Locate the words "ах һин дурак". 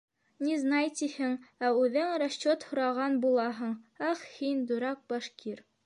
4.13-5.07